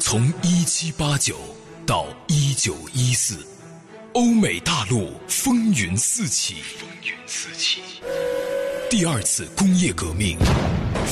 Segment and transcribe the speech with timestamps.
[0.00, 1.38] 从一七八九
[1.86, 3.46] 到一九一四，
[4.14, 6.56] 欧美大陆风云四起。
[6.78, 7.80] 风云四起。
[8.90, 10.38] 第二次工业革命，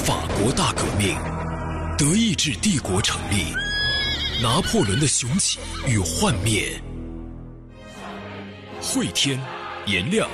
[0.05, 1.17] 法国大革命，
[1.97, 3.53] 德意志帝国成立，
[4.43, 6.81] 拿破仑的雄起与幻灭。
[8.81, 9.41] 汇天，
[9.87, 10.29] 颜亮，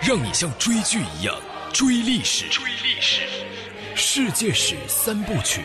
[0.00, 1.34] 让你像追剧一样
[1.72, 2.48] 追历史。
[2.48, 3.22] 追历史。
[3.94, 5.60] 世界史三部曲，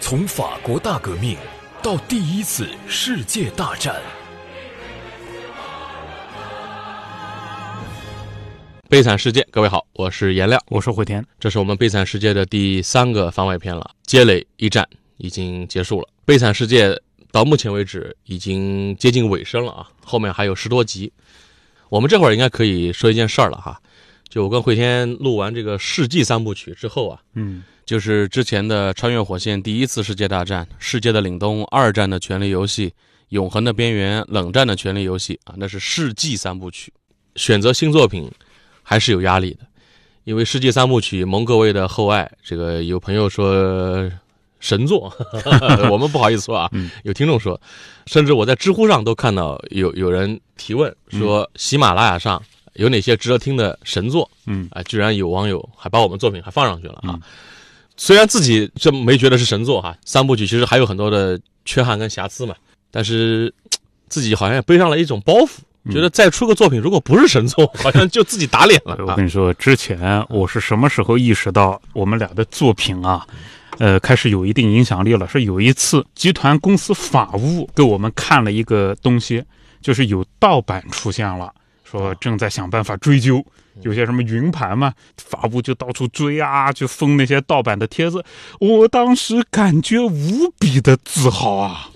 [0.00, 1.36] 从法国大革命
[1.82, 3.94] 到第一次世界大战。
[8.88, 13.90] 悲惨世界，各位好，我是颜亮，我是慧天，这是我们悲惨世界的第三个番外篇了。
[14.04, 16.98] 街垒一战已经结束了，悲惨世界
[17.30, 21.12] 到目前为止已经接近尾声了啊，后面还有十多集。
[21.90, 23.78] 我们这会儿应该可以说一件事儿了哈。
[24.28, 32.94] 就我跟慧天录完这个世纪三部曲之后啊，嗯，就是之前的穿越火线、第一次世界大战、世界的凛冬、二战的权力游戏、
[33.30, 36.92] 永恒的边缘、冷战的权力游戏啊，那是世纪三部曲。
[37.34, 38.30] 选择新作品
[38.84, 39.66] 还是有压力的，
[40.22, 44.08] 因为世纪三部曲蒙各位的厚爱，这个有朋友说
[44.60, 45.12] 神作，
[45.90, 46.70] 我们不好意思说啊，
[47.02, 47.60] 有听众说，
[48.06, 52.40] 甚至我在知乎上都看到有有人提问说喜马拉雅上。
[52.74, 54.30] 有哪些值得听的神作？
[54.46, 57.18] 嗯啊，居然有网友还把我们作品还放上去了啊！
[58.02, 62.54] 虽然自己这没觉得是神作哈，三部曲其实还有很多的缺憾跟瑕疵嘛，
[62.90, 63.52] 但是
[64.08, 65.58] 自己好像也背上了一种包袱，
[65.92, 68.96] 觉得再出个作品如果不是神作， 好像就自己打脸了。
[69.06, 73.26] 我跟你说，之前我是什么时候意识到我们俩的作品啊，
[73.76, 75.28] 呃，开始有一定影响力了？
[75.28, 79.44] 是有一次集团公司法务给我们看了一个东西，
[79.82, 81.52] 就是有盗版出现了。
[81.84, 83.44] 说正在想办法追究，
[83.82, 88.24] 有些什么云盘嘛，法务就到处追啊，就封那些盗版的帖子。
[88.58, 91.90] 我当时感觉无比的自豪啊。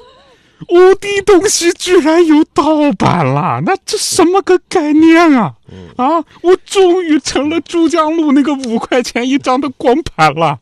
[0.68, 5.54] 我的东西居然有盗版了，那这什么个概念啊？
[5.96, 10.58] 啊，我终于成了珠江路那个五块钱一张的光盘了。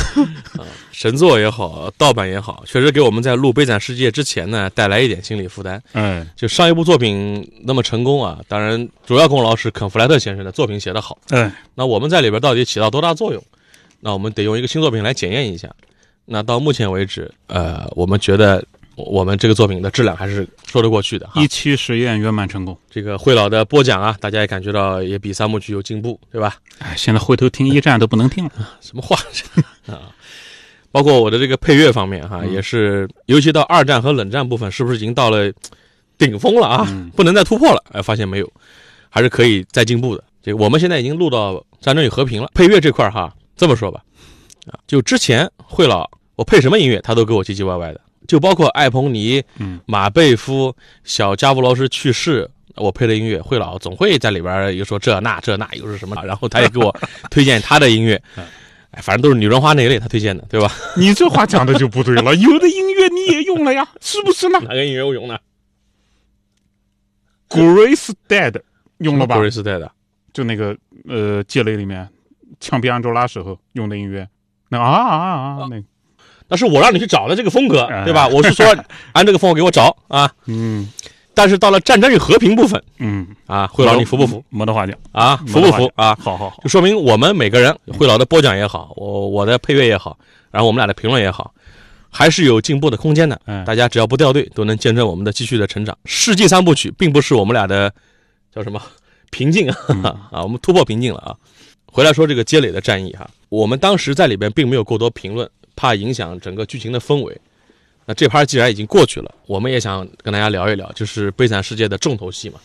[0.90, 5.80] 神作也好，盗版也好，确实给我们在录《悲惨世界》之前呢带来一点心理负担。
[5.92, 11.18] 嗯，就上一部作品那么成功啊，当然主要功劳是肯弗莱特先生的作品写得好。
[11.30, 13.42] 嗯，那我们在里边到底起到多大作用？
[14.00, 15.68] 那我们得用一个新作品来检验一下。
[16.24, 18.64] 那到目前为止，呃，我们觉得。
[18.96, 21.28] 我们这个作品的质量还是说得过去的。
[21.34, 26.56] 一期实验圆满成功，这个惠老的播讲啊，大家也感觉到也比三部曲有进步，对吧？
[26.78, 29.16] 哎，现在回头听一战都不能听了， 什么话
[29.92, 30.14] 啊？
[30.92, 35.52] 包括我的这个配乐方面哈，也是，尤其到二战和冷战部分，是不是已经到了
[36.16, 37.10] 顶峰了啊？
[37.16, 37.82] 不能再突破了？
[37.90, 38.48] 哎，发现没有，
[39.10, 40.22] 还是可以再进步的。
[40.40, 42.48] 这个我们现在已经录到战争与和平了。
[42.54, 44.04] 配乐这块哈，这么说吧，
[44.66, 48.00] 啊，就之前惠老我配什么音乐，他都给我唧唧歪歪的。
[48.26, 49.42] 就包括艾彭尼、
[49.86, 50.74] 马贝夫、
[51.04, 56.94] 小加布罗斯去世，我配的音乐，惠老总会在里边又说这那这那又是什么，然后他也给我
[57.30, 58.20] 推荐他的音乐，
[58.90, 60.72] 哎，反正都是女人花那一类他推荐的，对吧？
[60.96, 64.58] 你这话讲的就不对了，有的音乐你也用了呀，是不是呢？
[64.60, 65.40] 哪个音乐我用的
[67.48, 68.60] ？Grace Dead
[68.98, 69.88] 用了吧？Grace Dead
[70.32, 70.76] 就那个
[71.08, 72.08] 呃，戒雷里面
[72.58, 74.28] 枪毙安卓拉时候用的音乐，
[74.70, 75.16] 那啊啊
[75.60, 75.82] 啊那。
[76.48, 78.28] 那是我让你去找的这个风格，对吧？
[78.28, 78.66] 我是说
[79.12, 80.30] 按这个风格给我找啊。
[80.46, 80.88] 嗯。
[81.36, 84.44] 但是到了战争与和平部分，嗯啊，惠老你服不服？
[84.50, 86.16] 没得话讲啊，服不服啊？
[86.22, 90.16] 好好好，就说明我们每个人，惠老的播讲也好，我我的配乐也好，
[90.52, 91.52] 然后我们俩的评论也好，
[92.08, 93.40] 还是有进步的空间的。
[93.46, 95.98] 嗯，大家只要不掉队，都能见证我们的继续的成长。
[96.04, 97.92] 世纪三部曲并不是我们俩的
[98.54, 98.80] 叫什么
[99.32, 101.34] 瓶颈啊 啊，我们突破瓶颈了啊。
[101.86, 105.50] 回来说这个接垒的战役哈，我们当时在里边并没有过多评论。
[105.76, 107.40] 怕影响整个剧情的氛围，
[108.06, 112.60] 那这趴既然已经过去了，我们也想跟大家聊一聊，就是《悲惨世界》的重头戏嘛。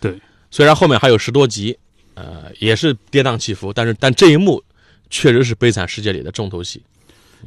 [0.00, 0.18] 对，
[0.50, 1.76] 虽然后面还有十多集，
[2.14, 4.62] 呃，也是跌宕起伏，但是但这一幕
[5.10, 6.82] 确实是《悲惨世界》里的重头戏。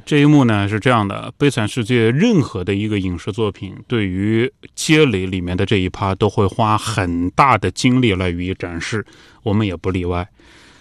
[0.05, 9.03] 这一幕呢是这样的，《悲惨世界》任何的一个影视作品，对于街垒里面的这一趴都会花很大的精力来予以展示，
[9.41, 10.27] 我们也不例外。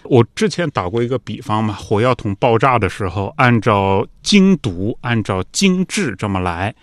[0.09, 6.73] 我之前打过一个比方嘛，火药桶爆炸的时候，按照精读、按照精致这么来，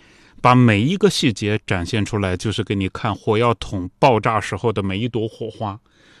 [0.41, 5.79] 把每一个细节展现出来，就是给你看火药桶爆炸时候的每一朵火花。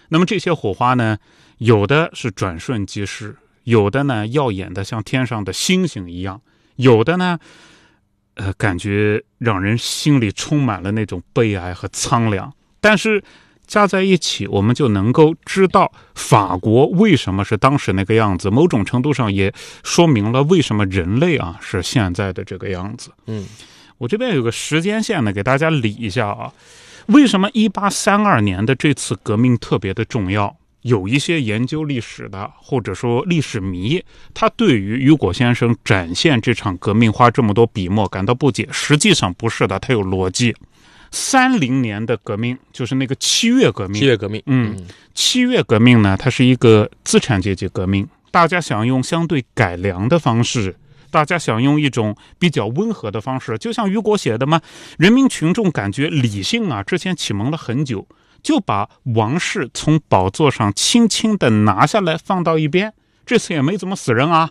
[0.09, 1.17] 那么这些火花呢，
[1.59, 6.41] 有的是转瞬即逝，有的呢耀眼的像天上的星星一样，
[6.75, 7.39] 有的呢，
[8.35, 12.53] 呃，感觉让人心里充满了那种悲哀和苍凉。
[12.79, 13.23] 但是。
[13.67, 18.49] 加在一起，我们就能够知道法国为什么是当时那个样子。
[18.49, 19.53] 某种程度上也
[19.83, 23.11] 说明了为什么人类啊是现在的这个样子。
[23.27, 23.45] 嗯，
[23.97, 26.51] 我这边有个时间线呢，给大家理一下啊。
[27.07, 30.55] 为什么一八三二年的这次革命特别的重要？
[30.81, 34.03] 有一些研究历史的，或者说历史迷，
[34.35, 38.69] 他对于雨果先生展现这场革命花这么多笔墨感到不解。
[38.71, 40.55] 实际上不是的，他有逻辑。
[41.15, 44.01] 三零年的革命就是那个七月革命。
[44.01, 44.75] 七月革命，嗯，
[45.13, 50.75] 七月革命呢，它是一个资产阶级革命，大家想用相对改良的方式，
[51.09, 54.59] 大家想用一种比较温和的方式，就像雨果写的嘛，
[54.97, 58.05] 人民群众感觉理性啊，之前启蒙了很久，
[58.43, 62.93] 就把王室从宝座上轻轻的拿下来放到一边，
[63.25, 64.49] 这次也没怎么死人啊，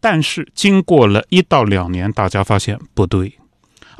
[0.00, 3.38] 但是经过了一到两年，大家发现不对，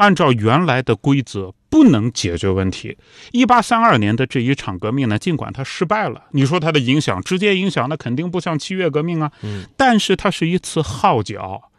[0.02, 1.54] 按照原来的规则。
[1.72, 2.98] 不能解决问题。
[3.30, 9.32] 一八三二年的这一场革命呢，尽管它失败了，你说它的影响直接影响，那肯定不像七月革命啊。
[9.40, 11.70] 嗯，但是它是一次号角，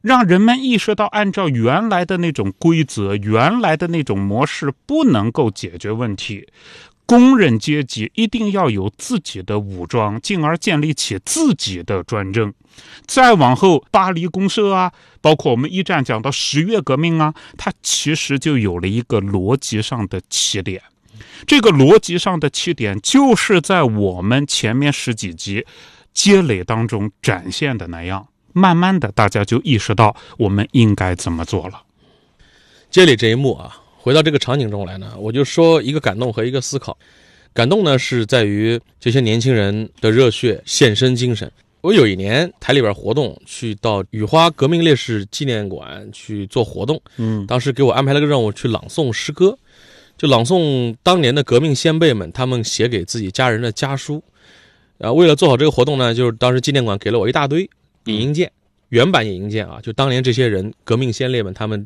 [0.00, 6.46] 让人们意识到，按照原来的那种规则、原来的那种模式不能够解决问题。
[7.06, 12.52] 工人阶级一定要有自己的武装，进而建立起自己的专政。
[13.06, 20.82] 再往后，巴黎公社啊，包括我们一战讲到十月革命啊，它其实就有了一个逻辑上的起点。
[21.46, 25.64] 这个逻辑上的起点，就是在我们前面十几集
[26.12, 28.26] 积累当中展现的那样。
[28.52, 31.82] 慢慢的，大家就意识到我们应该怎么做了。
[32.90, 33.82] 这里这一幕啊。
[34.06, 36.96] 回到这个场景中来呢，我就说一个感动和一个思考。
[37.52, 41.50] 感动呢是在于这些年轻人的热血献身精神。
[41.80, 49.58] 我有一年台里边活动，去到雨花革命烈士纪念馆去做活动，嗯，当时给我安排了个任务，去朗诵诗歌，
[50.16, 54.22] 就朗诵当年的革命先辈们他们写给自己家人的家书。
[54.98, 57.68] 啊，为了做好这个活动呢，就是当时纪念馆给了我一大堆
[58.04, 58.52] 影音件，
[58.90, 61.84] 原版影音件啊，就当年这些人革命先烈们他们。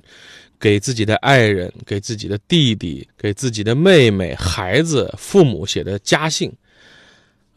[0.60, 6.52] 给自己的爱人、给自己的弟弟、给自己的妹妹、孩子、父母写的家信，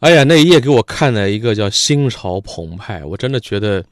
[0.00, 3.84] 哎呀，那一页给我看的一个叫心潮澎湃，我真的觉得。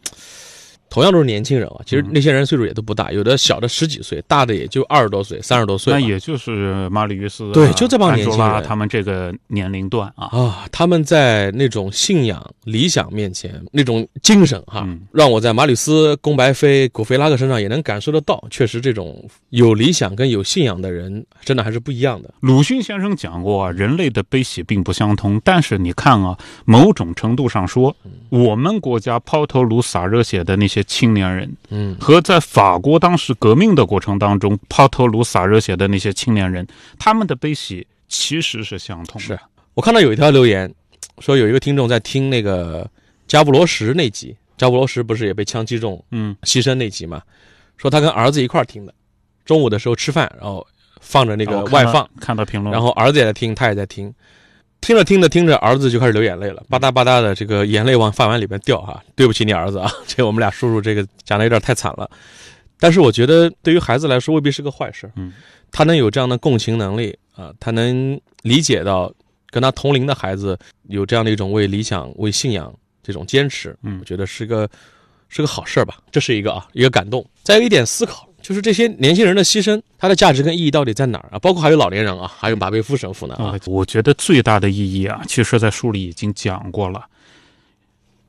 [0.93, 5.91] 同样都是年轻人啊，其实那些人岁数也都不大，有的小的十几岁，大的也就二十多岁、三十多岁。
[5.91, 18.45] 那也就是马里于斯对，就这帮年轻人，他们这个年龄段啊啊，他们在那种信仰、理想面前，那种精神哈，让我在马里斯、宫白飞、古菲拉克身上也能感受得到。
[18.51, 22.35] 确实，这种有理想跟有信仰的人，真的还是不一样的。
[22.41, 26.37] 鲁迅先生讲过啊，人类的悲喜并不相通，但是你看啊，
[26.67, 27.97] 某种程度上说，
[28.29, 30.82] 我们国家抛头颅洒热血的那些。
[30.85, 36.67] 青年人，嗯，和在法国当时革命的过程当中抛头颅洒热血的那些青年人，
[36.99, 39.21] 他们的悲喜其实是相通。
[39.21, 39.39] 是
[39.75, 40.73] 我看到有一条留言，
[41.19, 42.89] 说有一个听众在听那个
[43.27, 47.23] 加布罗什那集，加布罗什不是也被枪击中，嗯，牺牲那集嘛？
[47.77, 48.95] 说他跟儿子一块听的，
[49.45, 50.67] 中午的时候吃饭，然后
[51.01, 54.13] 放着那个外放，看到评论，然后儿子也在听，他也在听。
[54.83, 59.03] 听着听着听着，儿子就开始流眼泪了，吧嗒吧嗒的，这个眼泪往饭碗里面掉哈。
[59.15, 62.11] 对不起你儿子啊， 这我们俩叔叔这个讲的有点太惨了。
[62.79, 65.33] 但是我觉得对于孩子来说未必是个坏事，嗯，
[65.71, 69.11] 他能有这样的共情能力啊，他能理解到
[69.51, 70.59] 跟他同龄的孩子
[70.89, 72.75] 有这样的一种为理想、为信仰
[73.05, 74.69] 这种坚持，嗯，我觉得是个
[75.29, 75.99] 是个好事吧。
[76.11, 78.29] 这是一个啊，一个感动，再有一点思考。
[78.43, 81.39] 就是这些年轻人的牺牲，它的价值跟意义到底在哪儿啊？
[81.39, 83.55] 包括还有老年人啊，还有马贝夫神父呢啊。
[83.67, 87.07] 我觉得最大的意义啊，其实在书里已经讲过了。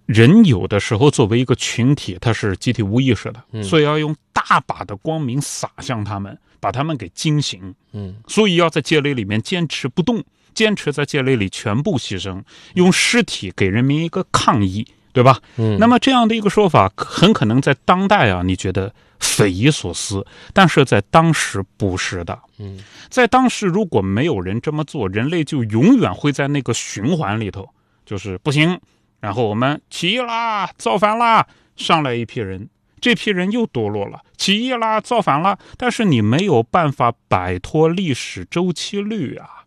[0.06, 7.74] 人有的时候作为一个群体，他是集体无意识的，所以要用大把的光明洒向他们，把他们给惊醒。
[7.94, 10.24] 嗯，所以要在戒雷里面坚持不动，
[10.54, 12.42] 坚持在戒雷里全部牺牲，
[12.76, 15.40] 用尸体给人民一个抗议，对吧？
[15.56, 18.94] 嗯，那么这样的一个说法，很可能在当代啊，你觉得？
[19.24, 22.38] 匪夷所思，但是在当时不是的。
[22.60, 22.78] 嗯，
[23.10, 27.68] 在当时如果没有人这么做，人类就永远会在那个循环里头，
[28.06, 28.80] 就是不行。
[29.20, 32.68] 然后我们起义啦，造反啦，上来一批人，
[33.00, 39.63] 这批人又堕落了，起义啦，造反啦，但是你没有办法摆脱历史周期率啊。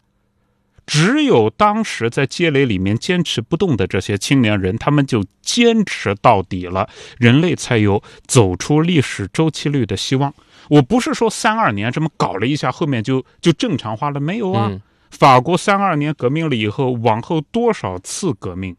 [0.86, 6.88] 只有当时在街垒里面坚持不动的这些青年人，他们就坚持到底了，
[7.18, 10.32] 人类才有走出历史周期率的希望。
[10.68, 14.80] 我不是说三二年这么搞了一下，后面就就正常化了，没有啊。
[15.10, 18.76] 法国三二年革命了以后，往后多少次革命，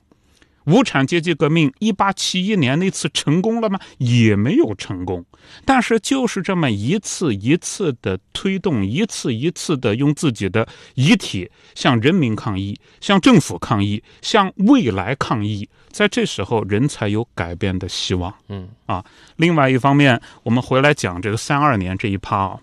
[0.67, 3.79] 无产阶级革命一八七一年那次成功了吗？
[3.97, 5.25] 也没有成功。
[5.65, 18.33] 但是就是这么一次一次的推动，一次一次的用自己的遗体向人民抗议，向政府抗议，向未来抗议，在这时候人才有改变的希望。
[18.49, 19.03] 嗯啊，
[19.37, 22.59] 另外一方面，我们回来讲这个三二年这一趴啊，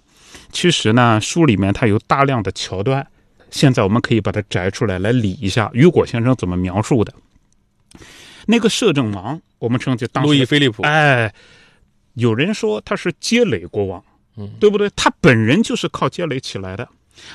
[0.53, 3.07] 其实呢，书里面它有大量的桥段，
[3.51, 5.71] 现在我们可以把它摘出来来理一下。
[5.73, 7.15] 雨果先生怎么描述的？
[8.47, 11.33] 那个摄政王，我们称就当时路易菲利普，哎，
[12.15, 14.05] 有人说他是街垒国王，
[14.37, 14.91] 嗯，对不对？
[14.95, 16.89] 他本人就是靠积累起来的，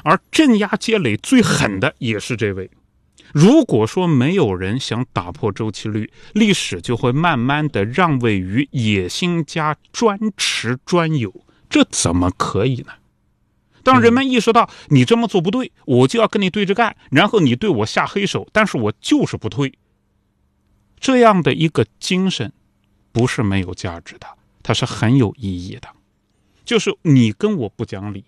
[0.03, 2.69] 而镇压积累最狠的也是这位。
[3.33, 11.33] 如果说没有人想打破周期率，历史就会慢慢的让位于野心家专持专有，
[11.69, 12.93] 这怎么可以呢？
[13.83, 19.73] 当人们意识到你这么做不对，我就要跟你对着干，然后你对我下黑手，但是我就是不退。
[20.99, 22.51] 这样的一个精神，
[23.11, 24.27] 不是没有价值的，
[24.61, 25.87] 它是很有意义的。
[26.65, 28.23] 就是你跟我不讲理，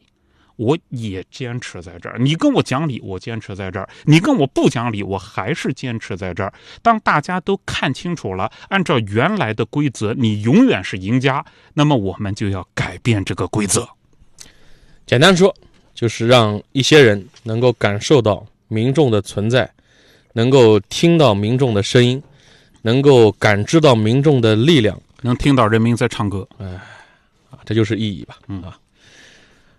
[0.56, 6.52] 我也坚持在这儿；你跟我讲理，我坚持在这儿；你跟我不讲理，我还是坚持在这儿。
[6.82, 13.88] 当大家都看清楚了，按照原来的规则，你永远是赢家，那么我们就要改变这个规则。
[15.06, 15.54] 简单说，
[15.94, 19.72] 就是让一些人能够感受到民众的存在，
[20.34, 22.22] 能够听到民众的声音，
[22.82, 26.48] 能够感知到民众的力量，能听到人民在唱歌，
[27.50, 28.38] 啊，这就是意义吧。
[28.48, 28.62] 嗯。
[28.64, 28.78] 啊。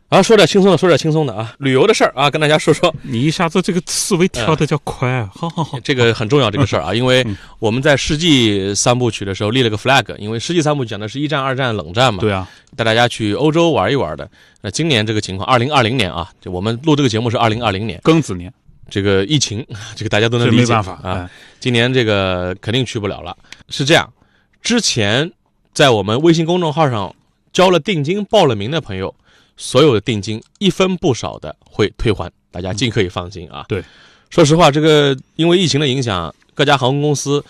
[0.09, 5.31] 然后说点轻松的，说点轻松的啊，旅游的事儿啊，跟大家说说，你一下子这个思维跳的叫快啊！
[5.35, 7.35] 好好好，这个很重要这个事儿啊， 因为嗯。
[7.59, 14.31] 我们在世纪三部曲的时候立了个 flag，因为世纪三部曲讲的是一战、二战、冷战嘛，对啊，带大家去欧洲玩一玩的。
[14.61, 18.53] 那今年这个情况，二零二零年啊，就我们录这个节目是二零二零年，庚子年，
[18.93, 21.13] 这个疫情， 这个大家都能理解没办法啊。
[21.15, 23.37] 哎今年这个肯定去不了了。
[23.69, 24.13] 是这样，
[24.61, 25.31] 之前
[25.73, 27.15] 在我们微信公众号上
[27.53, 29.15] 交了定金、报了名的朋友，
[29.57, 33.65] 所有的定金一分不少的会退还，大家尽可以放心啊。
[33.69, 33.81] 对，
[34.29, 37.45] 说实话，这个因为疫情的影响，各家航空公司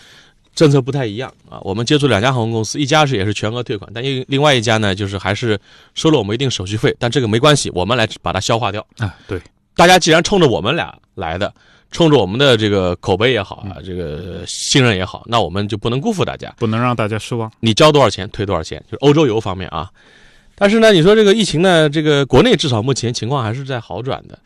[0.55, 1.59] 政策不太一样啊。
[1.63, 5.59] 我们接触两家航空公司，一家是也是全额退款，但另另外一家呢，就是还是
[5.95, 8.87] 收了我们一定手续费，但这个没关系，我们来把它消化掉。
[8.99, 9.41] 啊，对，
[9.75, 11.53] 大家既然冲着我们俩来的，
[11.91, 16.53] 冲着我们的这个口碑也好啊，这个信任也好，那我们就不能辜负大家。
[16.59, 17.51] 不能让大家失望。
[17.61, 19.91] 你交多少钱退多少钱，就是欧洲游方面啊。
[20.55, 24.39] 但是呢，你说这个疫情呢，这个国内至少目前情况还是在好转的，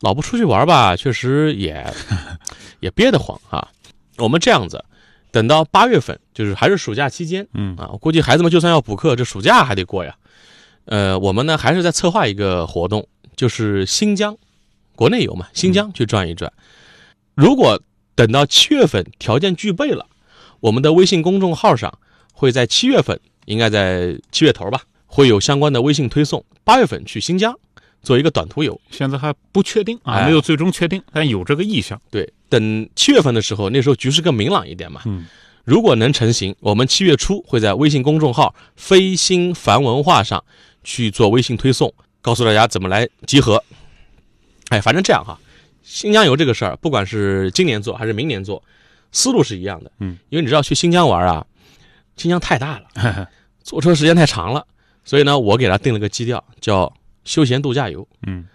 [0.00, 1.84] 老不出去玩吧，确实也
[2.80, 3.68] 也憋得慌啊。
[4.16, 4.84] 我们这样子，
[5.30, 10.14] 等到八月份，就是还是暑假期间嗯啊，我估计孩子们就算要补课，这暑假还得过呀。
[10.86, 13.06] 呃，我们呢还是在策划一个活动，
[13.36, 14.34] 就是新疆
[14.98, 16.52] 国内游嘛，新疆去转一转。
[17.36, 17.80] 如果
[18.16, 20.04] 等到七月份条件具备了，
[20.58, 21.96] 我们的微信公众号上
[22.32, 26.44] 会在七月份，应该在七月头吧，会有相关的微信推送。
[26.64, 27.56] 八月份去新疆
[28.02, 32.00] 做一个短途游，现在还不确定啊，哎没有最终确定，但有这个意向。
[32.10, 35.02] 对，等七月份的时候，那时候局势更明朗一点嘛。
[35.04, 35.26] 嗯，
[35.62, 40.42] 如果能成型，我们七月初会在微信公众号“飞星繁文化”上
[40.82, 43.62] 去做微信推送，告诉大家怎么来集合。
[44.68, 45.38] 哎，反正这样哈，
[45.82, 48.62] 新疆游这个事儿，不管是今年做还是明年做，
[49.12, 49.90] 思路是一样的。
[50.00, 51.46] 嗯，因为你知道去新疆玩啊，
[52.16, 53.28] 新疆太大了，
[53.62, 54.66] 坐车时间太长了，
[55.04, 56.92] 所以呢，我给他定了个基调，叫
[57.24, 58.06] 休闲度假游。
[58.26, 58.46] 嗯，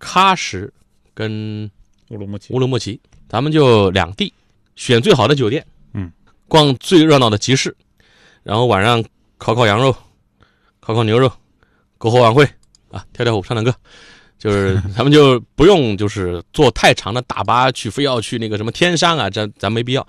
[0.00, 0.72] 喀什
[1.14, 1.70] 跟
[2.10, 4.32] 乌鲁木齐乌鲁木齐，咱们就两地
[4.76, 6.10] 选最好的酒店，嗯，
[6.46, 7.76] 逛最热闹的集市，
[8.42, 9.04] 然后晚上
[9.36, 9.94] 烤烤羊肉，
[10.80, 11.30] 烤烤牛肉，
[11.98, 12.44] 篝火晚会
[12.90, 13.74] 啊，跳跳舞，唱唱歌，
[14.38, 20.06] 就是咱们就不用就是坐太长的大巴去，非要去那个什么天山啊，咱咱没必要，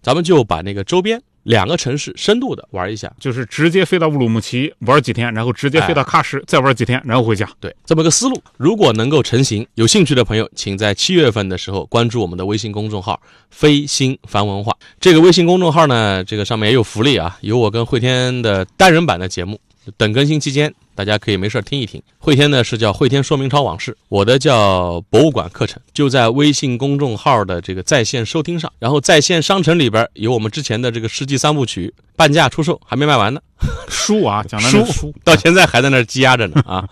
[0.00, 3.12] 咱们就把那个周边两个城市深度的玩一下。
[3.18, 7.48] 就是直接飞到乌鲁木齐玩几天，然后直接飞到喀什、再玩几天，然后回家。
[7.58, 13.20] 对，这么个思路，如果能够成型，有兴趣的朋友，请在七月份的时候关注我们的微信公众号
[13.50, 14.72] “飞星繁文化”。
[15.00, 19.58] 这个微信公众号呢，这个上面也有福利啊，有我跟慧天的单人版的节目，
[19.96, 22.02] 等更新期间大家可以没事儿听一听。
[22.18, 33.40] 慧天呢是叫慧天说明朝往事，我的叫博物馆课程，就在微信公众号的这个在线收听上，然后在线商城里边有我们之前的这个世纪三部曲半价出售，还没卖完呢。
[33.88, 36.88] 书啊，讲的书书，到现在还在那儿积压着呢啊！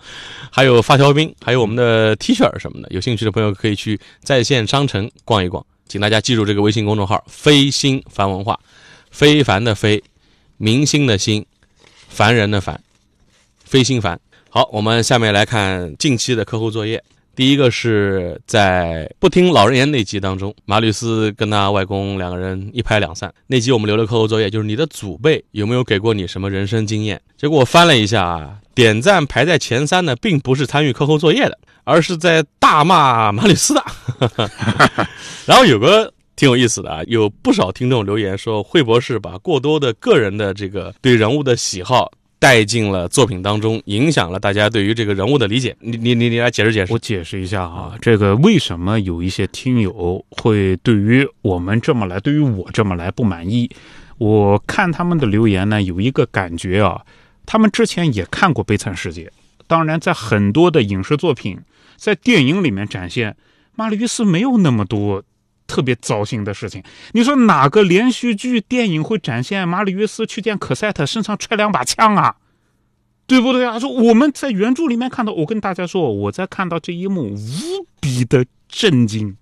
[0.49, 5.65] 还有发条兵，还有我们的 T 恤什么的，有兴趣的朋友可以去在线商城逛一逛。
[5.87, 8.57] 请大家记住这个微信公众号“飞星凡文化”，
[9.11, 10.01] 非凡的非，
[10.55, 11.45] 明星的星，
[12.11, 12.79] 凡人的凡，
[13.63, 14.19] 飞星凡。
[14.49, 17.01] 好，我们下面来看近期的课后作业。
[17.33, 23.33] 第一个是在不听老人言那集当中，马吕斯跟他外公两个人一拍两散。
[23.47, 27.19] 那集我们留了课后作业，就是你的祖辈有没有给过你什么人生经验？
[27.37, 33.83] 结果我翻了一下啊，点赞排在前三的，并不是参与课后作业的，而是在大骂马吕斯的。
[35.47, 42.11] 然后有个挺有意思的啊，有不少听众留言说，惠博士把过多的个人的这个对人物的喜好。
[42.39, 45.77] 带进了作品当中，影响了大家对于这个人物的理解。
[45.79, 46.91] 你你你你来解释解释。
[46.91, 53.69] 我解释一下啊，这个为什么有一些听友会对于我们这么来，对于我这么来不满意？
[54.17, 56.99] 我看他们的留言呢，有一个感觉啊，
[57.45, 59.25] 他们之前也看过《悲惨世界》，
[59.67, 61.59] 当然在很多的影视作品，
[61.97, 63.37] 在电影里面展现
[63.75, 65.23] 马里乌斯没有那么多。
[65.71, 72.35] 特别糟心的事情，你说哪个连续剧、电影会展现马里约斯去见可赛特身上揣两把枪啊？
[73.25, 73.79] 对不对啊？
[73.79, 79.37] 说我们在原著里面看到，我跟大家说，我在看到这一幕无比的震惊。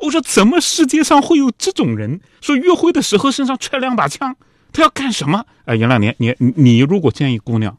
[0.00, 2.20] 我说怎么世界上会有这种人？
[2.40, 4.34] 说约会的时候身上揣两把枪，
[4.72, 5.44] 他要干什么？
[5.66, 7.76] 哎，杨亮你，你你如果见一姑娘，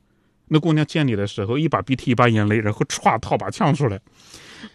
[0.50, 4.00] 那姑娘见你的时候一把鼻涕一把眼泪，然后歘掏把枪出来。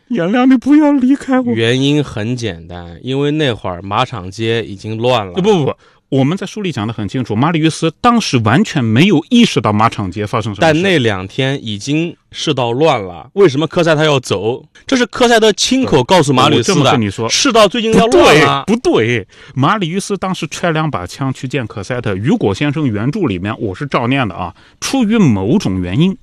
[0.08, 1.52] 原谅你不要离开我。
[1.52, 5.32] 原因很简单，因为那会儿马场街已经乱了。
[5.34, 5.74] 不不不，
[6.10, 10.62] 我们在书里讲的很清楚，马里乌斯当时完全没有意识到马场街发生什么。
[10.62, 13.28] 但那两天已经世道乱了。
[13.32, 14.64] 为什么科赛特要走？
[14.86, 16.96] 这是科赛特亲口告诉马里斯的。
[16.96, 18.64] 你说世道最近要乱了。
[18.66, 22.14] 不对，马里乌斯当时揣两把枪去见科赛特。
[22.14, 26.16] 雨果先生原著里面我是照念的啊，出于某种原因，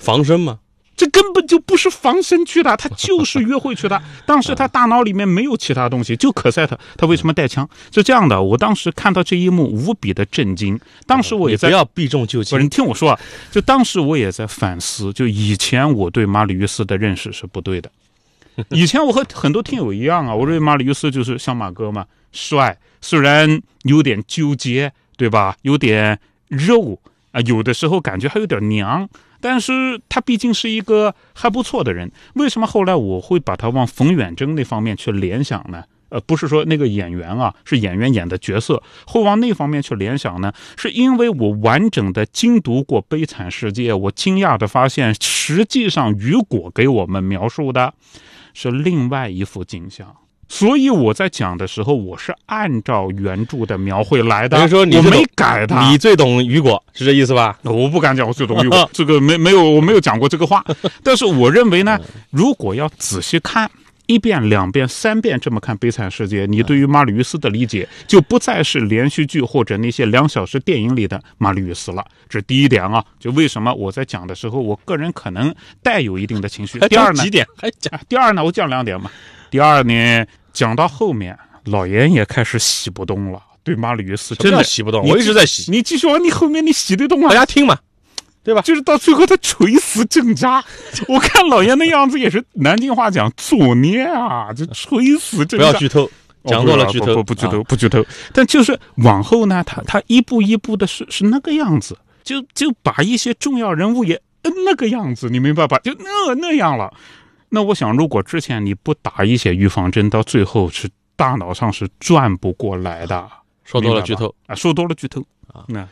[0.00, 0.58] 防身吗？
[0.96, 4.02] 这根本就不是防身去的， 他就是约会去的。
[4.24, 6.78] 当时他大脑里面没有其他东西，就可赛特。
[6.96, 7.68] 他为什么带枪？
[7.94, 10.80] 是这样的，我当时看到这一幕无比的震惊。
[11.06, 12.56] 当时我也在不要避重就轻。
[12.56, 17.90] 不是你听我说啊，就当时我也在反思，就以前我对马里乌斯的认识是不对的。
[18.70, 25.54] 以前我和很多听友一样啊，我认为马里乌斯就是像马哥嘛，帅，虽然有点纠结，对吧？
[25.60, 26.98] 有点肉
[27.32, 29.06] 啊，有的时候感觉还有点娘。
[29.48, 35.84] 但是他毕竟是一个还不错的人，为什么后来我会把他往冯远征那方面去联想呢？
[36.08, 40.52] 呃，不是说那个演员啊，是演员演的角色会往那方面去联想呢？
[40.76, 47.94] 是因为我完整的精读过《悲惨世界》，我惊讶的发现，实际上雨果给我们描述的
[48.52, 50.16] 是另外一幅景象。
[50.48, 54.60] 所以我在讲的时候，我是按照原著的描绘来的。
[54.62, 57.58] 你说你没改它，你最懂雨果是这意思吧？
[57.64, 60.64] 我不敢讲我最懂雨果，这 个没没有我没有讲过这个话。
[61.02, 61.98] 但是我认为呢，
[62.30, 63.68] 如果要仔细看
[64.06, 72.04] 一遍、两遍、三遍这么看《悲惨世界》，你对于马里乌斯的理解就不再是连续剧或者那些两小时电影里的马里乌斯了。
[72.28, 73.04] 这是第一点啊。
[73.18, 76.78] 就为什么我在讲的时候，我个人可能带有一定的情绪。
[76.88, 77.24] 第二呢？
[77.24, 77.44] 几点？
[77.56, 78.00] 还讲？
[78.08, 78.44] 第二呢？
[78.44, 79.10] 我讲两点嘛。
[79.50, 83.40] 第二呢，讲到后面，老严也开始洗不动了。
[83.62, 85.70] 对马里乌斯真的洗不动，我一直在洗。
[85.72, 87.28] 你继续往你后面，你洗得动吗？
[87.28, 87.76] 大家听嘛，
[88.44, 88.60] 对吧？
[88.62, 90.64] 就是到最后他垂死挣扎，
[91.08, 95.66] 我看老严的样子也是南京话讲作孽啊，就垂死挣扎。
[95.66, 96.08] 不要剧透，
[96.44, 98.06] 讲多了剧透，不不剧透，不剧透。
[98.32, 104.22] 但就是往后呢，他他一步一步的是是那个样子，就就把一些重要人物也
[104.64, 105.76] 那个样子，你明白吧？
[105.80, 106.94] 就那那样了。
[107.48, 113.30] 那我想，如果之前你不打一些预防针，到最后是大脑上是转不过来的。
[113.64, 115.20] 说多了剧透啊，说多了剧透
[115.52, 115.64] 啊。
[115.68, 115.88] 那，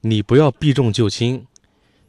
[0.00, 1.44] 你不要避重就轻。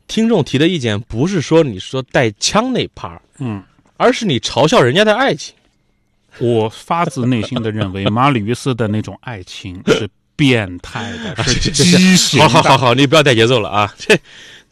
[0.08, 3.62] 听众提的意见不是说你说带枪那趴嗯，
[3.98, 5.54] 而是你嘲笑人家的爱情。
[6.40, 12.42] 我发自内心的认为，马里乌斯的那种爱情是变态的， 是畸形。
[12.42, 13.94] 好好好好，你不要带节奏了啊！
[13.98, 14.18] 这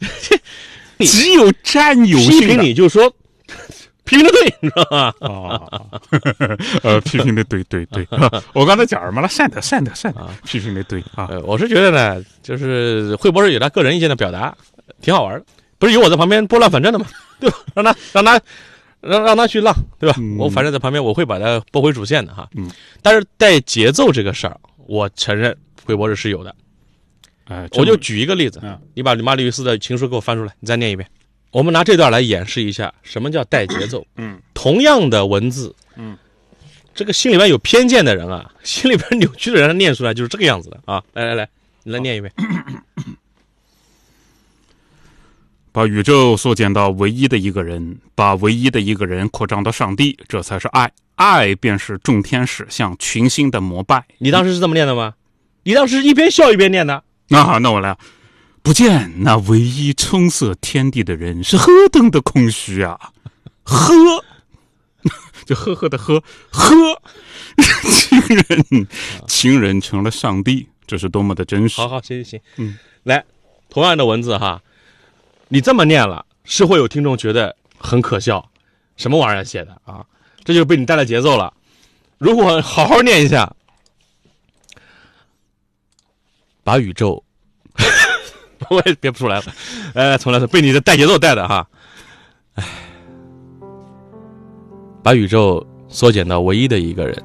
[0.98, 2.40] 这只有占有性。
[2.40, 3.14] 批评你就说。
[4.04, 5.12] 批评的对，你知道吗？
[5.20, 6.00] 啊，
[6.84, 8.06] 呃，批评的对对对，
[8.54, 9.26] 我刚才讲什么了？
[9.28, 11.28] 善的善的善的，批评的对啊。
[11.44, 14.56] 我是觉得呢，就是惠博士有他个人意见的表达，
[15.00, 15.44] 挺好玩的。
[15.78, 17.06] 不是有我在旁边拨乱反正的吗？
[17.40, 17.56] 对吧？
[17.74, 18.40] 让他让他
[19.00, 20.16] 让让他去浪，对吧？
[20.38, 22.48] 我反正在旁边，我会把他拨回主线的哈。
[22.54, 22.70] 嗯。
[23.02, 24.56] 但是带节奏这个事儿，
[24.86, 26.54] 我承认惠博士是有的。
[27.46, 28.60] 哎，我就举一个例子，
[28.94, 31.08] 你把马里乌斯的情书给我翻出来，你再念一遍。
[31.56, 34.06] 我们拿这段来演示一下什么叫带节奏。
[34.16, 36.14] 嗯，同样的文字，嗯，
[36.94, 41.02] 这个心里边有偏见的人啊， 心里边扭曲的人念出来就是这个样子的啊！
[41.14, 41.48] 来来来，
[41.82, 42.30] 你来念一遍。
[45.72, 50.92] 把宇宙缩减到唯一的一个人，把唯一的一个人扩张到上帝，这才是爱。
[51.14, 54.04] 爱便是众天使向群星的膜拜。
[54.18, 55.14] 你当时是这么念的吗？
[55.62, 57.02] 你当时一边笑一边念的。
[57.28, 57.96] 那好，那我来。
[58.66, 63.12] 不见那唯一充塞天地的人是何等的空虚啊！
[63.62, 63.94] 呵，
[65.46, 67.00] 就呵呵的呵呵，
[67.88, 68.88] 情人
[69.28, 71.80] 情人成了上帝，这是多么的真实。
[71.80, 73.24] 好好，行行行，嗯，来，
[73.68, 74.60] 同样的文字哈，
[75.46, 78.50] 你这么念了，是会有听众觉得很可笑，
[78.96, 80.04] 什么玩意儿写的啊？
[80.42, 81.54] 这就是被你带了节奏了。
[82.18, 83.54] 如果好好念一下，
[86.64, 87.22] 把宇宙，
[88.70, 89.44] 我也憋不出来了，
[89.94, 91.66] 呃，从来是，被你的带节奏带的哈，
[92.54, 92.64] 哎，
[95.02, 97.22] 把宇宙缩减到唯一的一个人，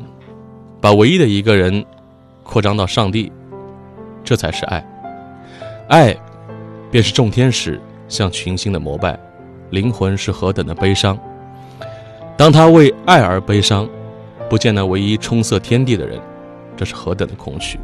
[0.79, 1.85] 把唯一的一个人
[2.43, 3.31] 扩张到上帝，
[4.23, 4.85] 这才是爱。
[5.89, 6.15] 爱，
[6.89, 9.19] 便是众天使向群星的膜拜，
[9.69, 11.17] 灵魂是何等的悲伤。
[12.37, 13.89] 当他为爱而悲伤。
[14.49, 16.19] 不见那唯一冲色天地的人，
[16.75, 17.79] 这是何等的空虚！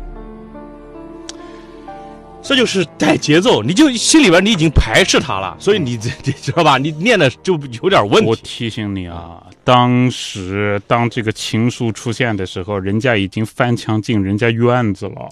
[2.41, 6.77] 这就是带节奏，你就心里边你已经排斥他了，所以你这 你知道吧？
[6.77, 8.29] 你念的就有点问题。
[8.29, 15.29] 我提醒你啊，当时当这个情书出现的时候，人家已经翻墙进人家院子了。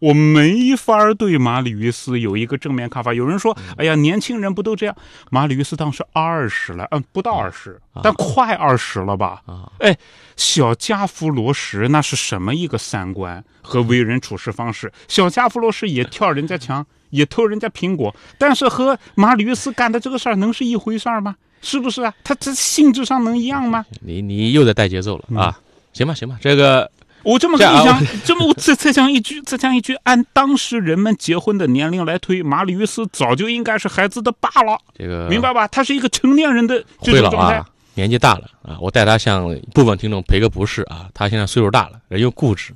[0.00, 3.12] 我没法对马里乌斯有一个正面看法。
[3.12, 4.96] 有人说：“哎呀，年轻人不都这样？”
[5.30, 9.42] 马里乌斯当时二十了，嗯，不到二十，但快二十了吧？
[9.46, 9.96] 啊，哎，
[10.36, 14.92] 小加夫罗什那是什么一个三观和为人处事方式？
[15.08, 21.36] 小加夫罗什也跳人家墙， 也偷人家苹果，但是和马里乌斯干的这个事儿能是一回事吗？
[21.60, 22.14] 是不是啊？
[22.22, 23.84] 他这性质上能一样吗？
[24.00, 25.58] 你你又在带节奏了啊？
[25.92, 26.90] 行吧，行吧，这个。
[27.22, 34.78] 我这么跟你讲，这么我再再讲一句，再讲一句，按当时人们结婚的年龄来推，马里乌斯早就应该是孩子的爸了。
[34.96, 35.66] 这个明白吧？
[35.68, 37.62] 他是一个成年人的这种状态。
[37.94, 42.72] 年纪大了啊，我带他向部分听众赔个不是啊，他现在岁数大了，人又固执，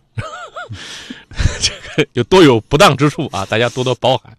[1.61, 1.82] 这 个
[2.15, 4.37] 有多有不当之处啊，大家多多包涵。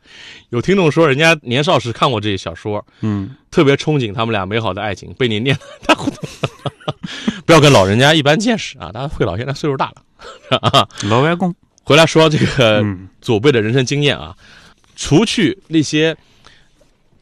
[0.49, 6.21] 有听众说，人家年少时看过这些小说，嗯，特别憧憬他们俩美好的爱情，被你念太糊涂。
[7.45, 8.91] 不要跟老人家一般见识啊！
[8.91, 10.87] 大家会老现在岁数大了啊。
[11.09, 12.85] 老外公回来说这个
[13.21, 14.35] 祖辈的人生经验啊，
[14.95, 16.15] 除去那些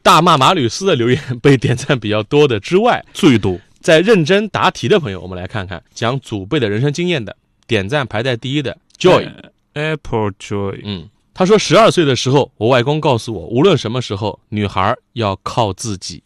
[0.03, 9.31] 大骂马吕斯的留言被点赞比较多的之外，最多在认真答题的朋友，我们来看看讲祖辈的人生经验的点赞排在第一的 Joy
[9.73, 10.81] Apple Joy。
[10.83, 16.23] 嗯，他说十二岁的时候，我外公告诉我，无论什么时候，女孩要靠自己。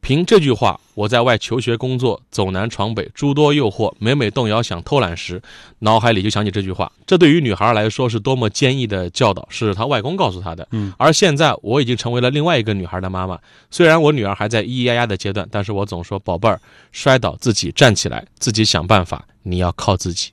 [0.00, 5.40] 凭这句话，我在外求学、工作，走南闯北，诸多诱惑，每每动摇想偷懒时，
[5.80, 6.90] 脑海里就想起这句话。
[7.06, 10.66] 这对于女孩来说是多么坚毅的教导，是她外公告诉她的。
[10.72, 13.38] 嗯，而现在我已经成为了另外一个女孩的妈妈。
[13.70, 16.60] 虽然我女儿还在咿咿呀呀的阶段，但是我总说：“宝贝儿，
[16.92, 20.30] 摔倒自己站起来，自己想办法，你要靠自己。”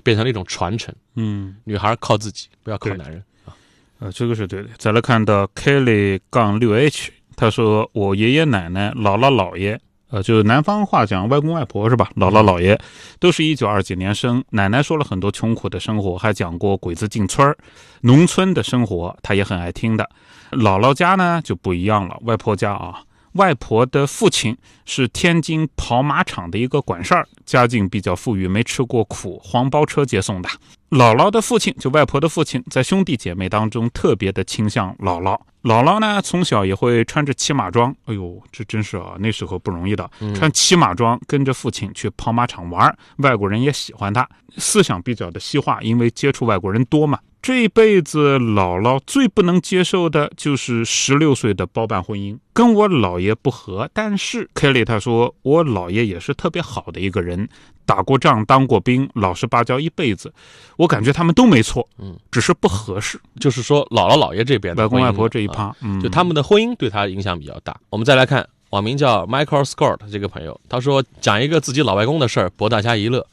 [0.00, 0.94] 变成了一种传承。
[1.16, 3.54] 嗯，女孩靠自己，不要靠男人啊。
[3.98, 4.68] 呃，这个是对的。
[4.78, 7.12] 再来看到 Kelly 杠六 H。
[7.36, 12.10] 他说：“我爷爷奶奶、姥姥姥爷，呃，就是南方话讲外公外婆是吧？
[12.14, 12.78] 姥姥姥爷
[13.18, 14.44] 都是一九二几年生。
[14.50, 17.56] 奶奶说了很多穷苦的生活，还讲过鬼子进村儿、
[18.02, 20.06] 农村的生活，他也很爱听的。
[20.50, 30.48] 姥姥家呢就不一样了，外婆家啊。”外婆的父亲是天津跑马场的一个管事儿，家境比较富裕，没吃过苦，黄包车接送的。
[30.90, 35.38] 姥姥的父亲，就外婆的父亲，在兄弟姐妹当中特别的倾向姥姥。
[35.62, 47.20] 姥姥呢，从小也会穿着骑马装，哎呦，这真是啊，那时候不容易的，穿骑马装跟着父亲去跑马场玩，外国人也喜欢他，思想比较的西化，因为接触外国人多嘛。
[47.42, 53.88] 这一辈子，姥姥最不能接受的就是十六岁的包办婚姻，跟我姥爷不合。
[53.94, 57.48] 但是 Kelly 他说，我姥爷也是特别好的一个人，
[57.86, 60.30] 打过仗，当过兵，老实巴交一辈子。
[60.76, 63.18] 我感觉他们都没错，嗯，只是不合适。
[63.40, 67.74] 就是说，姥姥姥爷这边，外公外婆这一趴，就他们的婚姻对他影响比较大。
[67.88, 73.26] 我们再来看网名叫 Michael Scott 这个朋友，他说讲一个自己老外公的事儿博大家一乐。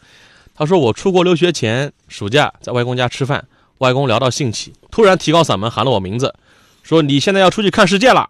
[0.55, 3.45] 他说我出国留学前，暑假在外公家吃饭。
[3.79, 6.33] 外公聊到兴起，突然提高嗓门喊了我名字，
[6.83, 8.29] 说：“你现在要出去看世界了，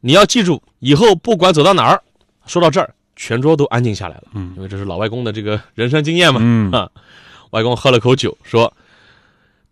[0.00, 2.02] 你要记住，以后不管走到哪儿。”
[2.46, 4.24] 说到这儿，全桌都安静下来了。
[4.34, 6.40] 嗯，因为这是老外公的这个人生经验嘛。
[6.42, 6.88] 嗯啊，
[7.50, 8.72] 外公喝了口酒，说：“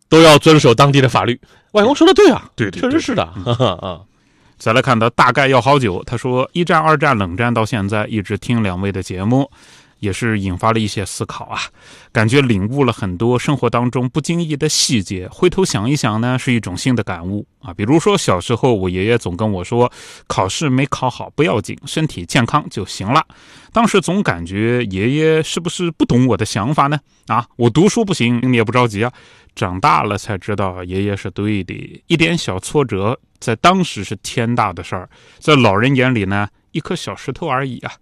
[0.09, 1.41] 都要遵守当地的法律。”
[1.73, 3.23] 外公说的对啊，对，对确实是的。
[3.23, 4.01] 啊，
[4.59, 9.51] 再来看他大概要好久，他说：“一战、二战、冷战到现在，一直听两位的节目。”
[10.05, 11.59] 也是引发了一些思考啊，
[12.13, 15.27] 感觉领悟了很多生活当中不经意的细节。
[15.33, 17.73] 回头想一想呢，是一种新的感悟啊。
[17.73, 19.91] 比如说小时候，我爷爷总跟我说，
[20.29, 23.27] 考试没考好不要紧，身体健康就行了。
[23.73, 27.01] 当时总感觉爷爷是不是不懂我的想法呢？
[27.27, 29.11] 啊，我读书不行，你也不着急啊。
[29.57, 32.03] 长大了才知道，爷爷是对的。
[32.07, 36.47] 一点小挫折，在当时是天大的事儿，在老人眼里呢。
[36.75, 37.93] 一颗小石头而已啊。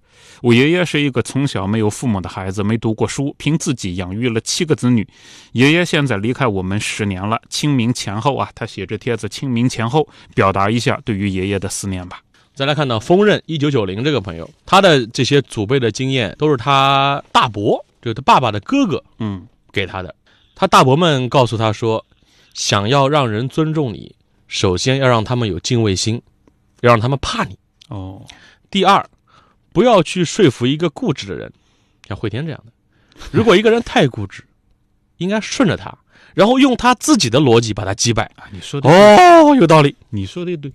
[0.41, 5.07] 我爷爷是一个从小没有父母的孩子，没读过书，凭自己养育了七个子女。
[5.53, 12.21] 爷爷现在离开我们十年了，清明前后啊，他写着帖子，清明前后表达一下对于爷爷的思念吧。
[12.55, 20.15] 再来看到锋刃一九九零这个朋友，他的这些祖辈的经验都是他大伯，就是他爸爸的哥哥，嗯，给他的。
[20.55, 22.05] 他大伯们告诉他说，
[22.53, 24.15] 想要让人尊重你，
[24.49, 26.21] 首先要让他们有敬畏心，
[26.83, 27.57] 要让他们怕你。
[27.89, 28.23] 哦，
[28.73, 29.07] 第二，
[29.73, 31.53] 不要去说服一个固执的人，
[32.09, 32.73] 像慧天这样的。
[33.31, 34.43] 如果一个人太固执，
[35.19, 35.97] 应该顺着他，
[36.35, 38.25] 然后用他自己的逻辑把他击败。
[38.37, 39.95] 啊，你说的对，哦，有道理。
[40.09, 40.73] 你说的对，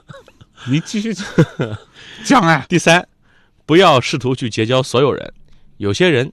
[0.68, 1.26] 你继续讲
[2.24, 3.08] 讲哎，第三，
[3.64, 5.32] 不要试图去结交所有人，
[5.78, 6.30] 有些人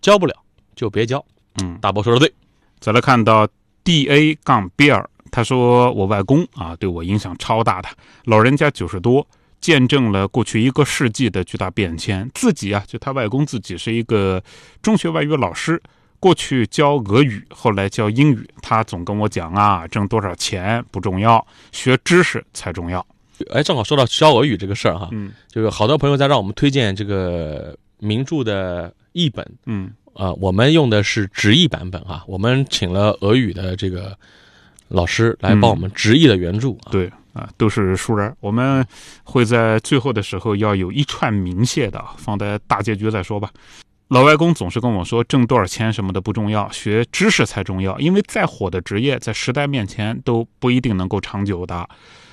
[0.00, 0.34] 交不了
[0.74, 1.22] 就别交。
[1.62, 2.32] 嗯，大伯说的对。
[2.80, 3.46] 再来看到
[3.84, 7.88] D A 杠 B 二，他说我外公啊对我影响超大的，
[8.24, 9.26] 老人家九十多，
[9.60, 12.30] 见证了过去一个世纪的巨大变迁。
[12.34, 14.42] 自己啊，就他外公自己是一个
[14.82, 15.80] 中学外语老师，
[16.20, 18.48] 过去教俄语，后来教英语。
[18.62, 23.04] 他总跟我讲啊，挣多少钱不重要，学知识才重要。
[23.50, 34.18] 哎，正好说到教俄语这个事儿哈，嗯就是好多朋友在让我们推荐这个名著的译本，嗯啊，我们用的是直译版本啊，我们请了俄语的这个
[34.88, 36.90] 老师来帮我们直译的原著啊。
[36.90, 38.34] 对啊，都是熟人。
[38.40, 38.84] 我们
[39.22, 43.50] 会在最后的时候要有一串明谢的，啊，放在大结局再说吧。
[44.08, 47.98] 老外公总是跟我说，挣多少钱什么的不重要，学知识才重要。
[48.00, 51.88] 因为再火的职业，在时代面前都不一定能够长久的。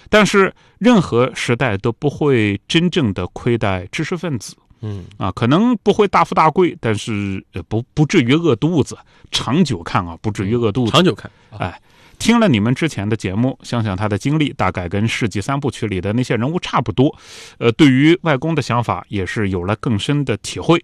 [0.10, 8.98] 但是任何时代都不会真正的亏待知识分子嗯，啊，可能不会大富大贵，但是呃不不至于饿肚子。
[9.32, 10.92] 长久看啊，不至于饿肚子。
[10.92, 11.82] 长久看，啊哎，
[12.18, 17.16] 听了你们之前的节目，想想他的经历，大概跟《世纪三部曲》里的那些人物差不多。
[17.58, 20.82] 呃，对于外公的想法也是有了更深的体会。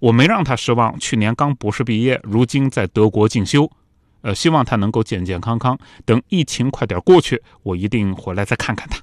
[0.00, 3.70] 我没让他失望，去年刚博士毕业，如今在德国进修。
[4.22, 5.78] 呃，希望他能够健健康康。
[6.04, 9.00] 等疫情快点过去，我一定回来再看看他。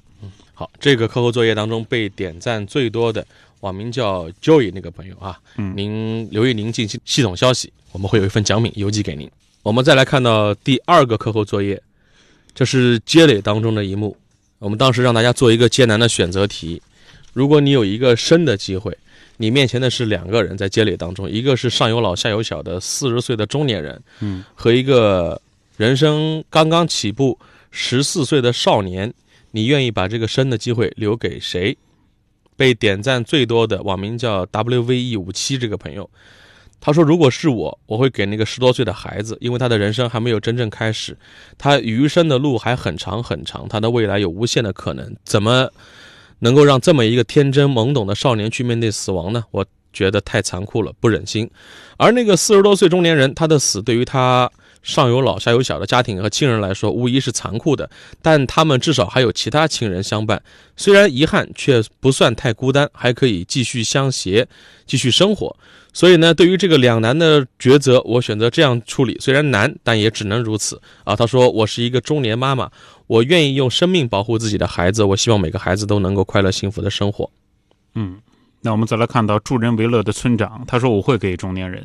[0.54, 3.26] 好，这个课后作业当中被点赞最多的
[3.60, 9.30] 网名叫 Joy 那个朋友啊，嗯您留意您进系系统消息，我们会有一份奖品邮寄给您。
[9.62, 11.82] 我们再来看到第二个课后作业，
[12.54, 14.16] 这是接垒当中的一幕。
[14.58, 16.80] 我们当时让大家做一个艰难的选择题，
[17.34, 18.96] 如果你有一个生的机会，
[19.36, 25.38] 你面前的是两个人在接垒当中，一个是上有老下有小的四十岁的中年人，嗯，和一个
[25.76, 27.38] 人生刚刚起步
[27.70, 29.12] 十四岁的少年，
[29.50, 31.76] 你愿意把这个生的机会留给谁？
[32.56, 36.08] 被点赞最多的网名叫 WVE 五七这个朋友，
[36.80, 41.16] 他说：“如果是我，我会给那个十多岁的孩子，因为他的人生还没有真正开始，
[41.58, 45.14] 他余生的路还很长很长，他的未来有无限的可能。
[45.24, 45.70] 怎么
[46.38, 49.44] 能够让这么一个天真懵懂的少年去面对死亡呢？
[49.50, 51.50] 我觉得太残酷了，不忍心。
[51.98, 54.50] 而那个四十多岁中年人，他的死对于他
[54.82, 57.88] 上有老下有小的家庭和亲人来说，无疑是残酷的。
[58.22, 60.42] 但他们至少还有其他亲人相伴，
[60.76, 64.46] 虽然遗憾，却不算太孤单，还可以继续相携，
[64.86, 65.54] 继续生活。
[65.92, 71.16] 所以呢，对于这个两难的抉择，我选择这样处理，虽然难，但也只能如此啊。
[71.16, 72.70] 他说：“我是一个中年妈妈，
[73.08, 77.28] 我愿意用生命保护自己的孩子，我希望每个孩子都能够快乐幸福的生活。
[77.96, 78.20] 嗯，
[78.60, 81.84] 那我们再来看到助人为乐的村长，他说我会给中年人，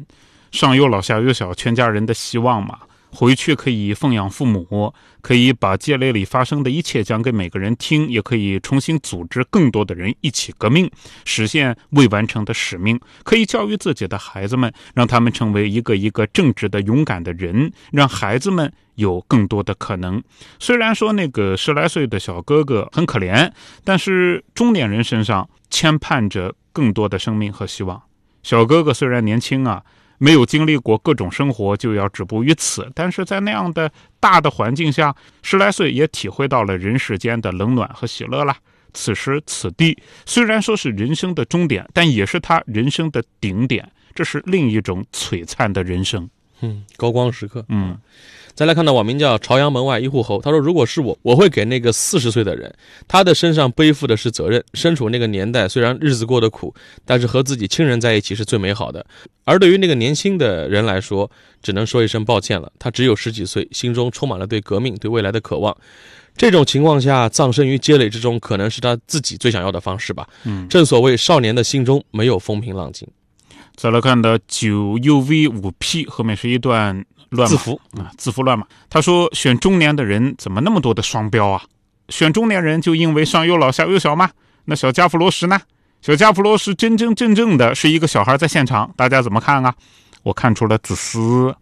[0.56, 2.80] 上有老下有小，全家人的希望嘛。
[3.12, 10.90] 回去可以奉养父母，可以把街垒里发生的一切讲给每个人听，也可以重新组织更多的人一起革命，
[11.26, 12.98] 实现未完成的使命。
[13.24, 20.24] 可以教育自己的孩子们，让他们成为一个一个正直的、勇敢的人，让孩子们有更多的可能。
[20.58, 23.52] 虽然说那个十来岁的小哥哥很可怜，
[23.84, 28.02] 但是中年人身上牵绊着更多的生命和希望。
[28.44, 29.82] 小哥哥虽然年轻啊，
[30.18, 38.56] 没有经历过各种生活，就要止步于此，但是在那样的大的环境下，十来岁也体会到了人世间的冷暖和喜乐了。
[38.94, 43.92] 此时此地，虽然说是人生的终点，但也是他人生的顶点。
[44.14, 46.30] 这是另一种璀璨的人生。”
[46.62, 47.66] 嗯，高光时刻。
[47.70, 47.98] 嗯
[48.54, 52.74] 再来看到网名叫朝阳门外一户侯，他说：“如果是我，我会给那个四十岁的人，
[53.06, 54.64] 他的身上背负的是责任。
[54.74, 59.06] 身处那个年代，虽然日子过得苦，但是和自己亲人在一起是最美好的。
[59.44, 61.30] 而对于那个年轻的人来说，
[61.62, 62.72] 只能说一声抱歉了。
[62.80, 65.76] 他只有十几岁，心中充满了对革命、对未来的渴望。
[66.38, 70.26] 这种情况下，葬身于街垒之中，可能是他自己最想要的方式吧。
[70.46, 73.06] 嗯，正所谓，少年的心中没有风平浪静。
[73.76, 78.66] 再来看到九 UV 五 P 后面是一段乱码字符啊，字符乱码。
[78.90, 81.62] 他说选中年的人怎么那么多的双标啊？
[82.10, 84.30] 选中年人就因为上有老下有小吗？
[84.66, 85.60] 那小加弗罗什呢？
[86.02, 89.76] 小加弗罗什真真正正的是一个小孩在现场，大家怎么看啊？
[90.24, 91.56] 我看出了自私，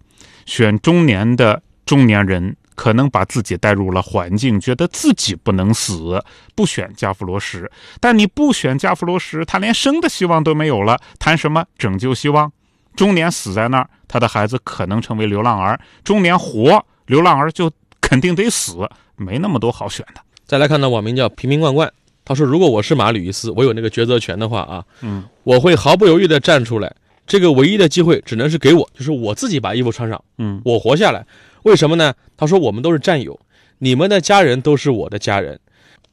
[0.45, 6.23] 选中年的中年人可能把自己带入了环境，觉得自己不能死，
[6.55, 7.69] 不选加弗罗什。
[7.99, 12.51] 但你不选加弗罗什，他连生的希望都没有了，谈什么拯救希望？
[12.95, 20.21] 中年死在那儿，他的孩子可能成为流浪儿；中年活，流浪儿就肯定得死，没那么多好选的。
[20.45, 21.91] 再来看到网名叫瓶瓶罐罐，
[22.23, 26.93] 他说：“如果我是马吕伊斯，我有那个抉择权的话啊，嗯，我会毫不犹豫地站出来。
[27.25, 31.25] 这个唯一的机会只能是给我，就是我自己把衣服穿上，嗯，我活下来。
[31.63, 32.13] 为什么呢？
[32.37, 33.39] 他说我们都是战友，
[33.79, 35.59] 你们的家人都是我的家人。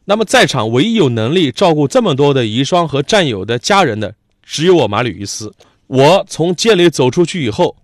[0.05, 5.53] 那么在场唯一有能力照顾这么多的遗孀和战友的家人的，只有我马吕伊斯。
[5.87, 7.77] 我从监里走出去以后，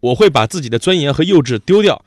[0.00, 2.04] 我会把自己的尊严和幼稚丢掉，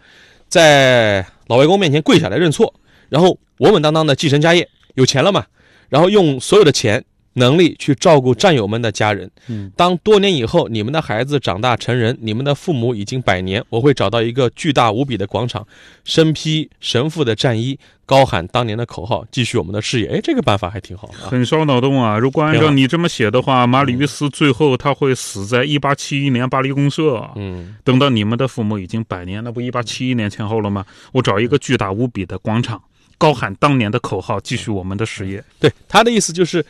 [0.47, 2.73] 在老外公面前跪下来认错，
[3.09, 5.45] 然后稳稳当当的继承家业，有钱了嘛，
[5.89, 7.03] 然后用所有的钱。”
[7.37, 9.29] 能力去照顾战友们的家人。
[9.47, 15.65] 嗯，当多年以后你们的孩子长大成人，你们的父母已经百年，我会找到一个巨大无比的广场，
[16.03, 20.07] 身披神父的战衣，高喊当年的口号，继续我们的事业。
[20.07, 22.17] 哎，这个办法还挺好啊，很烧脑洞啊！
[22.17, 27.23] 如果按照你这么写的话，马里乌斯最后他会死在一八七一年巴黎公社。
[27.35, 30.83] 嗯，等到你们的父母已经百年，那不一八七一年前后了吗？
[31.11, 32.81] 我找一个巨大无比的广场，
[33.19, 35.43] 高喊当年的口号，继续我们的事业。
[35.59, 36.65] 对他的意思就是。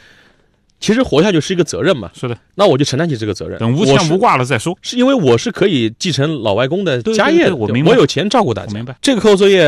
[0.79, 3.57] 其实活下去是一个责任嘛，是的，那我就承担起这个责任。
[3.57, 4.77] 等无牵无挂了再说。
[4.81, 8.73] 是因为我是可以继承老外公的家业，我明白，我有钱照顾大家。
[8.73, 8.95] 明白。
[9.01, 9.67] 这个课后作业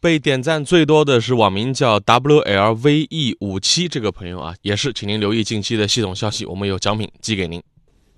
[0.00, 7.62] 被点赞最多的是网名叫 WLVE 五七这个朋友啊，也是，请您留意近期的系统消息，我们有奖品寄给您。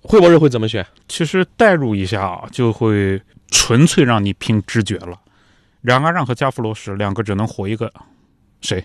[0.01, 0.85] 会博士会怎么选？
[1.07, 5.17] 其实代入一下啊，就会纯粹让你凭直觉了。
[5.81, 7.91] 冉阿让和加弗罗什两个只能活一个，
[8.59, 8.83] 谁？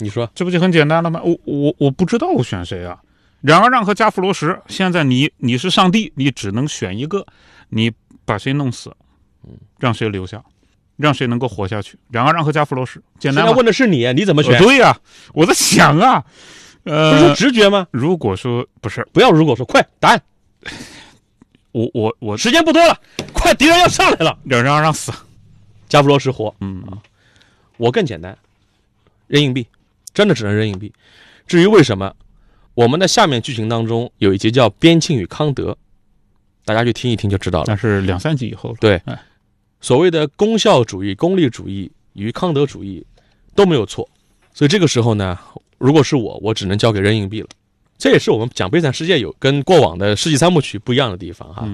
[0.00, 1.20] 你说这不就很简单了吗？
[1.22, 2.98] 我我我不知道我选谁啊。
[3.40, 7.26] 冉阿让和加弗罗什，现在你你是上帝，你只能选一个，
[7.70, 7.90] 你
[8.24, 8.94] 把谁弄死，
[9.44, 10.44] 嗯，让谁留下，
[10.96, 11.98] 让谁能够活下去？
[12.10, 13.42] 冉阿让和加弗罗什，简单。
[13.42, 14.60] 现在问的是你，你怎么选？
[14.62, 14.94] 对呀，
[15.32, 16.22] 我在想啊，
[16.84, 17.86] 呃，不是直觉吗？
[17.90, 20.22] 如果说不是，不要如果说，快答案。
[21.72, 23.00] 我我我时间不多了，
[23.32, 24.38] 快，敌人要上来了。
[24.44, 25.10] 冉阿让死，
[25.88, 26.54] 加弗罗什活。
[26.60, 26.98] 嗯啊，
[27.78, 28.36] 我更简单，
[29.28, 29.66] 扔硬币。
[30.14, 30.92] 真的只能扔硬币。
[31.46, 32.14] 至于为什么，
[32.74, 35.72] 我们的下面剧情当中有一集叫《边沁与康德》，
[36.64, 37.64] 大家去听一听就知道了。
[37.68, 38.76] 那是两三集以后了。
[38.80, 39.00] 对，
[39.80, 43.04] 所谓的功效主义、功利主义与康德主义
[43.54, 44.08] 都没有错。
[44.52, 45.38] 所以这个时候呢，
[45.78, 47.48] 如果是我，我只能交给扔硬币了。
[47.98, 51.68] 这也是我们讲《悲惨世界》有跟过往的世纪三部曲不一样的地方哈。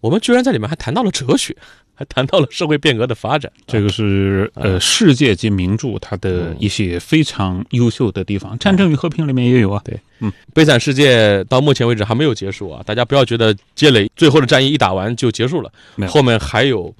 [0.00, 1.56] 我们居然在里面还谈到了哲学。
[2.00, 8.54] 还谈到了社会变革的发展，这个是呃世界级名著，它的一些非常优秀的地方。
[8.58, 9.82] 《战争与和平》里面也有啊。
[9.84, 12.82] 对，嗯，《悲惨世界》到目前为止还没有结束啊！
[12.86, 15.70] 大家不要觉得积累最后的战役一打完就结束了，
[16.08, 16.94] 后面还有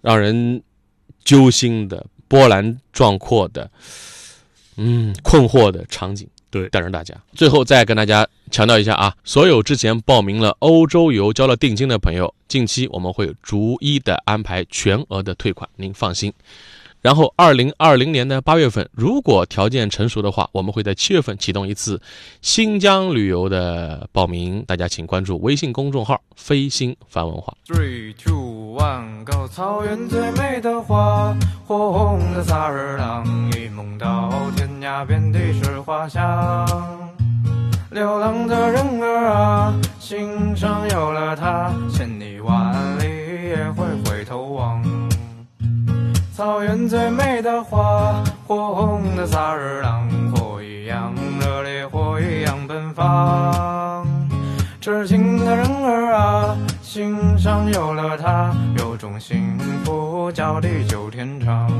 [0.00, 0.62] 让人
[1.24, 3.68] 揪心的、波澜壮阔的、
[4.76, 6.28] 嗯困惑的场景。
[6.50, 7.14] 对，带着大家。
[7.32, 16.32] 最后再跟大家强调一下啊，所有之前报名了欧洲游、交了定金的朋友，近期我们会逐一的安排全额的退款，您放心。
[17.02, 21.98] 然后，二零二零年的八月份，如果条件成熟的话，我们会在七月份启动一次
[22.42, 24.62] 新疆旅游的报名。
[24.66, 27.54] 大家请关注微信公众号“飞星繁文化”。
[27.66, 31.34] Three two one go，草原最美的花，
[31.66, 33.24] 火红的萨日朗，
[33.56, 36.66] 一梦到天涯，遍地是花香。
[37.90, 43.04] 流浪的人儿啊，心上有了他，千里万里
[43.48, 44.84] 也会回头望。
[46.40, 54.06] 草原最美的花，火红的萨日朗，火一样热烈，火一样奔放。
[54.80, 61.70] 痴情的人儿啊，心上有了他，有种幸福叫地久天长。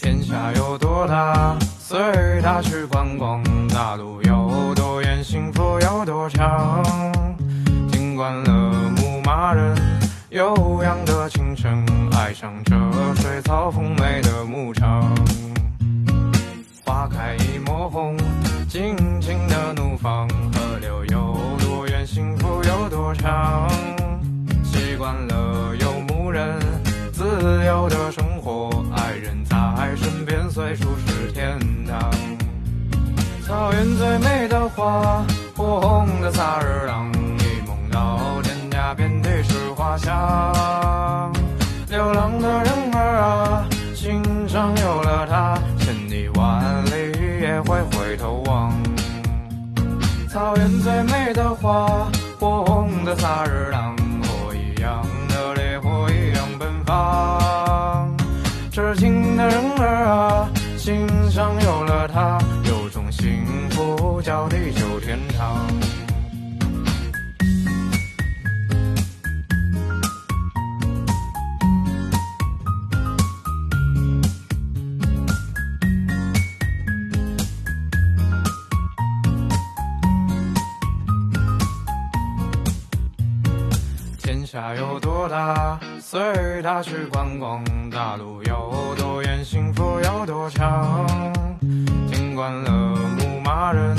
[0.00, 3.40] 天下有多大，随他去观光；
[3.72, 6.82] 大路有多远，幸福有多长。
[7.92, 8.52] 听惯了
[8.96, 9.76] 牧马人
[10.30, 11.84] 悠扬的琴声。
[12.12, 12.74] 爱上这
[13.16, 15.12] 水草丰美的牧场，
[16.84, 18.16] 花开一抹红，
[18.68, 20.28] 尽情的怒放。
[20.28, 23.68] 河流有多远，幸福有多长。
[24.62, 26.56] 习惯了游牧人
[27.12, 29.56] 自由的生活，爱人在
[29.96, 32.10] 身边，随处是天堂。
[33.44, 35.24] 草原最美的花，
[35.56, 38.39] 火红的萨日朗，一梦到，
[40.02, 41.32] 是花香。
[41.88, 48.72] 流浪的人儿啊，心上有了他，千里万里也会回头望。
[50.28, 53.94] 草原最美的花，火红的萨日朗，
[85.20, 86.18] 多大，随
[86.62, 91.06] 他去观光；大路有多远，幸福有多长。
[92.10, 92.70] 听惯了
[93.18, 93.94] 牧马人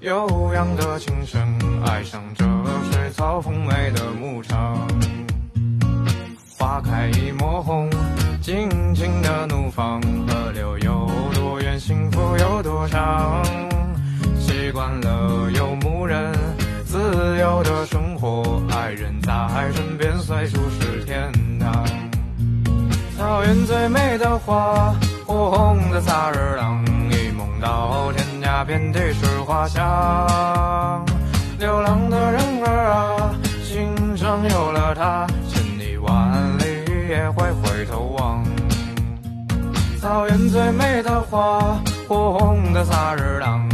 [0.00, 1.38] 悠扬的琴声，
[1.84, 2.46] 爱上这
[2.90, 4.78] 水草丰美的牧场。
[6.56, 7.90] 花开一抹红，
[8.40, 10.00] 尽情的怒放。
[10.00, 13.44] 河流有多远，幸福有多长。
[14.40, 16.32] 习惯了游牧人
[16.92, 16.98] 自
[17.38, 19.32] 由的生活，爱人在
[19.72, 21.86] 身边，随处是天堂。
[23.16, 24.94] 草原最美的花，
[25.26, 29.82] 火红的萨日朗，一梦到天涯，遍地是花香。
[31.58, 33.34] 流浪的人儿啊，
[33.64, 36.12] 心上有了他，千里万
[36.58, 38.44] 里也会回头望。
[39.98, 41.58] 草原最美的花，
[42.06, 43.66] 火红的萨日朗，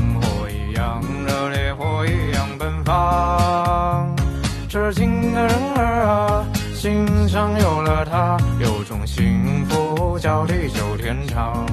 [4.69, 6.45] 痴情的人儿啊，
[6.75, 11.67] 心上有了他，有种幸福叫地久天长。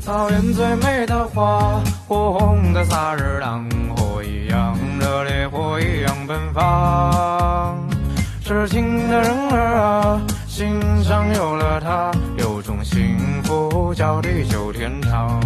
[0.00, 7.76] 草原最美的花，火红的萨日朗，火一样热烈，火一样奔放。
[8.42, 15.40] 痴情的人儿啊，心上有了他，有种幸福叫地久天长。